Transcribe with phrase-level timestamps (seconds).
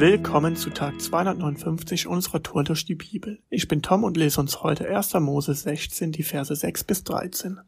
[0.00, 3.38] Willkommen zu Tag 259 unserer Tour durch die Bibel.
[3.50, 5.12] Ich bin Tom und lese uns heute 1.
[5.20, 7.60] Mose 16, die Verse 6 bis 13.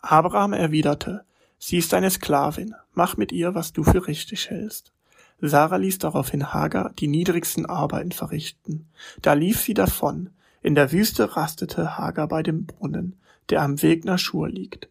[0.00, 1.24] Abraham erwiderte,
[1.58, 4.92] sie ist deine Sklavin, mach mit ihr, was du für richtig hältst.
[5.40, 8.86] Sarah ließ daraufhin Hagar die niedrigsten Arbeiten verrichten.
[9.20, 10.30] Da lief sie davon.
[10.62, 13.16] In der Wüste rastete Hagar bei dem Brunnen,
[13.50, 14.88] der am Weg nach Schur liegt.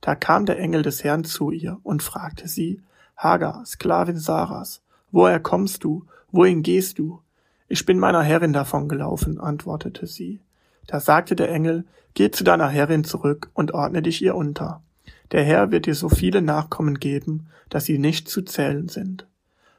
[0.00, 2.82] Da kam der Engel des Herrn zu ihr und fragte sie,
[3.16, 6.04] Hagar, Sklavin Sarahs, woher kommst du?
[6.30, 7.20] Wohin gehst du?
[7.68, 10.40] Ich bin meiner Herrin davongelaufen, antwortete sie.
[10.86, 11.84] Da sagte der Engel,
[12.14, 14.82] Geh zu deiner Herrin zurück und ordne dich ihr unter.
[15.30, 19.26] Der Herr wird dir so viele Nachkommen geben, dass sie nicht zu zählen sind.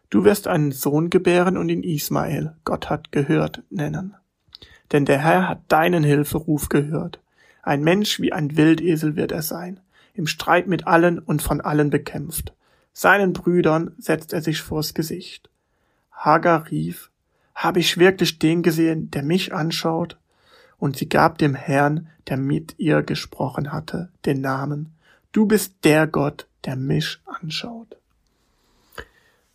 [0.09, 4.15] Du wirst einen Sohn gebären und ihn Ismael, Gott hat gehört, nennen.
[4.91, 7.19] Denn der Herr hat deinen Hilferuf gehört.
[7.61, 9.79] Ein Mensch wie ein Wildesel wird er sein,
[10.13, 12.53] im Streit mit allen und von allen bekämpft.
[12.93, 15.49] Seinen Brüdern setzt er sich vors Gesicht.
[16.11, 17.09] Hagar rief,
[17.55, 20.17] habe ich wirklich den gesehen, der mich anschaut?
[20.77, 24.93] Und sie gab dem Herrn, der mit ihr gesprochen hatte, den Namen,
[25.31, 27.97] du bist der Gott, der mich anschaut.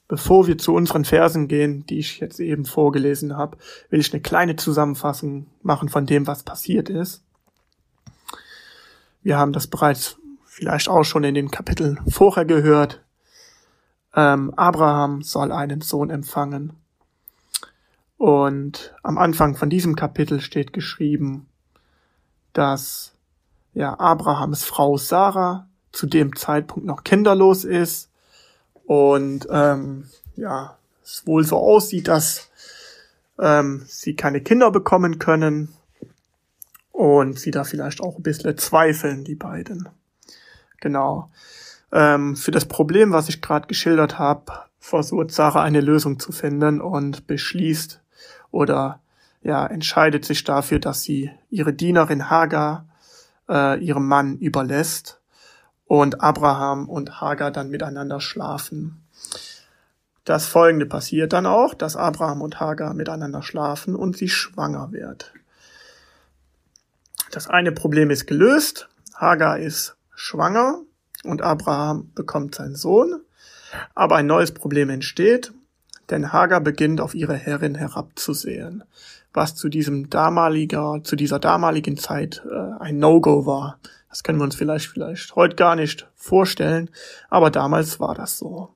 [0.06, 3.56] Bevor wir zu unseren Versen gehen, die ich jetzt eben vorgelesen habe,
[3.89, 7.23] will ich eine kleine Zusammenfassung machen von dem, was passiert ist.
[9.23, 13.03] Wir haben das bereits vielleicht auch schon in den Kapiteln vorher gehört.
[14.15, 16.75] Ähm, Abraham soll einen Sohn empfangen.
[18.17, 21.47] Und am Anfang von diesem Kapitel steht geschrieben,
[22.53, 23.12] dass
[23.75, 28.09] ja Abrahams Frau Sarah zu dem Zeitpunkt noch kinderlos ist
[28.85, 32.51] und ähm, ja, es wohl so aussieht, dass
[33.39, 35.73] ähm, sie keine Kinder bekommen können
[36.92, 39.89] und sie da vielleicht auch ein bisschen zweifeln, die beiden.
[40.81, 41.31] Genau.
[41.95, 46.81] Ähm, für das Problem, was ich gerade geschildert habe, versucht Sarah eine Lösung zu finden
[46.81, 48.03] und beschließt
[48.51, 49.01] oder
[49.42, 52.86] ja, entscheidet sich dafür, dass sie ihre Dienerin Hagar
[53.48, 55.20] äh, ihrem Mann überlässt
[55.85, 59.05] und Abraham und Hagar dann miteinander schlafen.
[60.24, 65.33] Das folgende passiert dann auch, dass Abraham und Hagar miteinander schlafen und sie schwanger wird.
[67.30, 68.89] Das eine Problem ist gelöst.
[69.14, 70.80] Hagar ist schwanger
[71.24, 73.20] und Abraham bekommt seinen Sohn.
[73.95, 75.52] Aber ein neues Problem entsteht,
[76.11, 78.85] denn Hagar beginnt auf ihre Herrin herabzusehen,
[79.33, 83.79] was zu diesem damaliger, zu dieser damaligen Zeit äh, ein No-Go war.
[84.08, 86.89] Das können wir uns vielleicht, vielleicht heute gar nicht vorstellen,
[87.30, 88.70] aber damals war das so.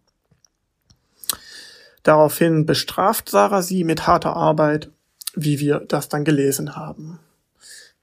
[2.03, 4.91] Daraufhin bestraft Sarah sie mit harter Arbeit,
[5.35, 7.21] wie wir das dann gelesen haben.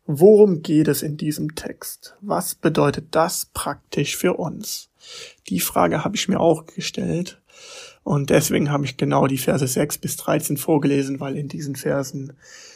[0.08, 2.16] Worum geht es in diesem Text?
[2.22, 4.90] Was bedeutet das praktisch für uns?
[5.50, 7.42] Die Frage habe ich mir auch gestellt
[8.04, 12.34] und deswegen habe ich genau die Verse 6 bis 13 vorgelesen, weil in diesen Versen,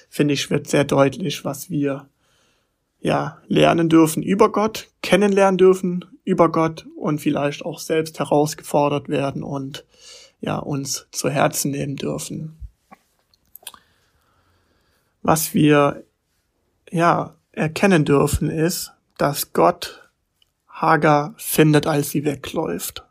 [0.10, 2.10] finde ich, wird sehr deutlich, was wir
[3.00, 9.44] ja lernen dürfen über Gott, kennenlernen dürfen über Gott und vielleicht auch selbst herausgefordert werden
[9.44, 9.86] und
[10.42, 12.58] ja uns zu Herzen nehmen dürfen.
[15.22, 16.04] Was wir
[16.92, 20.10] ja, erkennen dürfen, ist, dass Gott
[20.68, 23.06] Hagar findet, als sie wegläuft.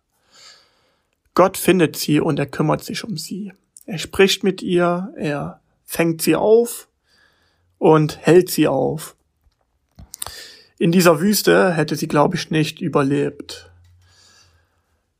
[1.34, 3.52] Gott findet sie und er kümmert sich um sie.
[3.86, 6.88] Er spricht mit ihr, er fängt sie auf
[7.78, 9.16] und hält sie auf.
[10.78, 13.70] In dieser Wüste hätte sie, glaube ich, nicht überlebt.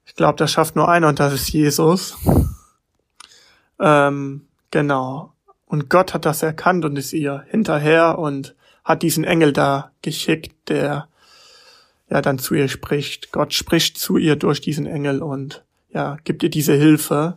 [0.07, 2.17] Ich glaube, das schafft nur einer und das ist Jesus.
[3.81, 5.33] Ähm, genau.
[5.69, 10.71] Und Gott hat das erkannt und ist ihr hinterher und hat diesen Engel da geschickt,
[10.71, 11.09] der
[12.09, 13.33] ja dann zu ihr spricht.
[13.33, 17.37] Gott spricht zu ihr durch diesen Engel und ja, gibt ihr diese Hilfe,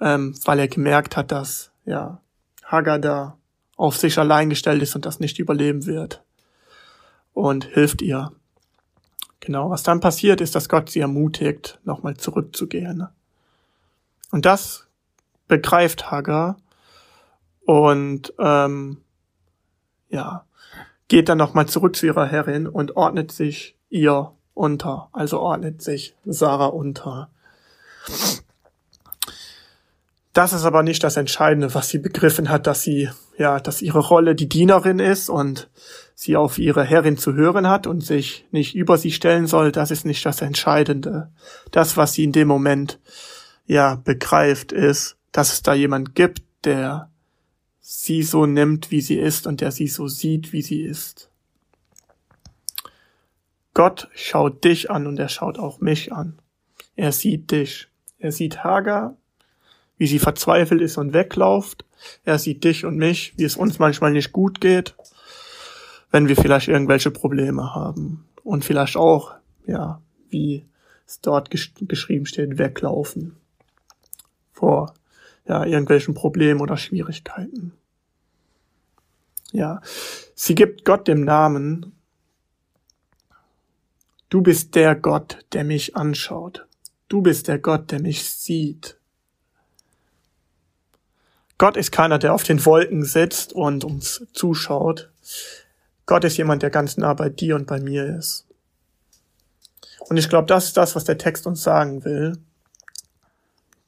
[0.00, 2.20] ähm, weil er gemerkt hat, dass ja
[2.64, 3.36] Hagar da
[3.76, 6.22] auf sich allein gestellt ist und das nicht überleben wird.
[7.32, 8.32] Und hilft ihr.
[9.40, 13.08] Genau, was dann passiert, ist, dass Gott sie ermutigt, nochmal zurückzugehen.
[14.30, 14.86] Und das
[15.48, 16.56] begreift Hagar
[17.68, 18.96] und ähm,
[20.08, 20.46] ja,
[21.08, 26.16] geht dann nochmal zurück zu ihrer Herrin und ordnet sich ihr unter, also ordnet sich
[26.24, 27.28] Sarah unter.
[30.32, 33.98] Das ist aber nicht das Entscheidende, was sie begriffen hat, dass sie, ja, dass ihre
[33.98, 35.68] Rolle die Dienerin ist und
[36.14, 39.72] sie auf ihre Herrin zu hören hat und sich nicht über sie stellen soll.
[39.72, 41.30] Das ist nicht das Entscheidende.
[41.70, 42.98] Das, was sie in dem Moment,
[43.66, 47.10] ja, begreift, ist, dass es da jemand gibt, der
[47.90, 51.30] sie so nimmt, wie sie ist und der sie so sieht, wie sie ist.
[53.72, 56.38] Gott schaut dich an und er schaut auch mich an.
[56.96, 57.88] Er sieht dich.
[58.18, 59.16] Er sieht Hagar,
[59.96, 61.86] wie sie verzweifelt ist und weglauft.
[62.24, 64.94] Er sieht dich und mich, wie es uns manchmal nicht gut geht,
[66.10, 68.26] wenn wir vielleicht irgendwelche Probleme haben.
[68.44, 69.32] Und vielleicht auch,
[69.66, 70.66] ja, wie
[71.06, 73.36] es dort gesch geschrieben steht, weglaufen
[74.52, 74.92] vor
[75.48, 77.72] ja, irgendwelchen Problemen oder Schwierigkeiten.
[79.50, 79.80] Ja,
[80.34, 81.96] sie gibt Gott dem Namen,
[84.28, 86.66] du bist der Gott, der mich anschaut.
[87.08, 88.98] Du bist der Gott, der mich sieht.
[91.56, 95.10] Gott ist keiner, der auf den Wolken sitzt und uns zuschaut.
[96.04, 98.46] Gott ist jemand, der ganz nah bei dir und bei mir ist.
[100.08, 102.38] Und ich glaube, das ist das, was der Text uns sagen will,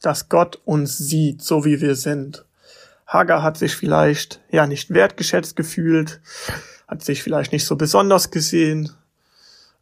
[0.03, 2.45] dass Gott uns sieht, so wie wir sind.
[3.07, 6.21] Hagar hat sich vielleicht ja nicht wertgeschätzt gefühlt,
[6.87, 8.93] hat sich vielleicht nicht so besonders gesehen,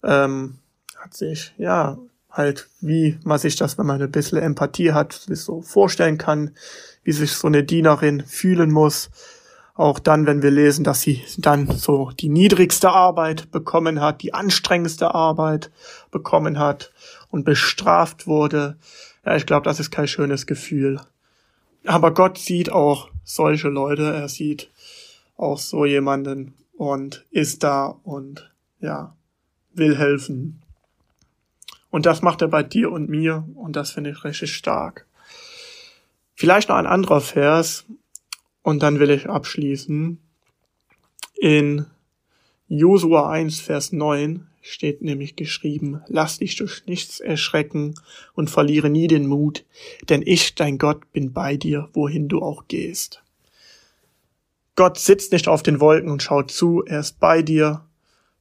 [0.03, 0.59] ähm,
[0.97, 1.99] hat sich ja
[2.31, 6.53] halt, wie man sich das, wenn man ein bisschen Empathie hat, so vorstellen kann,
[7.03, 9.11] wie sich so eine Dienerin fühlen muss.
[9.75, 14.35] Auch dann, wenn wir lesen, dass sie dann so die niedrigste Arbeit bekommen hat, die
[14.35, 15.70] anstrengendste Arbeit
[16.11, 16.93] bekommen hat
[17.31, 18.76] und bestraft wurde.
[19.28, 21.02] Ja, ich glaube, das ist kein schönes Gefühl.
[21.84, 24.70] Aber Gott sieht auch solche Leute, er sieht
[25.36, 29.14] auch so jemanden und ist da und ja,
[29.75, 30.62] will helfen.
[31.90, 35.04] Und das macht er bei dir und mir und das finde ich richtig stark.
[36.34, 37.84] Vielleicht noch ein anderer Vers
[38.62, 40.19] und dann will ich abschließen.
[41.38, 41.84] In
[42.66, 47.94] Josua 1, Vers 9 steht nämlich geschrieben, lass dich durch nichts erschrecken
[48.34, 49.64] und verliere nie den Mut,
[50.08, 53.22] denn ich, dein Gott, bin bei dir, wohin du auch gehst.
[54.76, 57.84] Gott sitzt nicht auf den Wolken und schaut zu, er ist bei dir,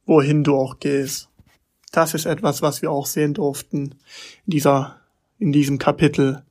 [0.06, 1.30] wohin du auch gehst.
[1.92, 3.96] Das ist etwas, was wir auch sehen durften
[4.46, 5.00] in dieser,
[5.40, 6.44] in diesem Kapitel,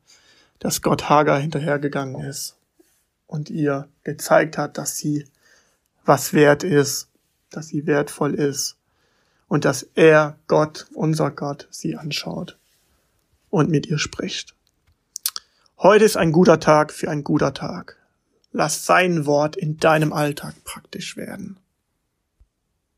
[0.58, 2.56] dass Gott Hagar hinterhergegangen ist
[3.26, 5.24] und ihr gezeigt hat, dass sie
[6.04, 7.08] was wert ist,
[7.50, 8.76] dass sie wertvoll ist
[9.48, 12.58] und dass er, Gott, unser Gott, sie anschaut
[13.50, 14.54] und mit ihr spricht.
[15.78, 17.96] Heute ist ein guter Tag für ein guter Tag.
[18.52, 21.58] Lass sein Wort in deinem Alltag praktisch werden.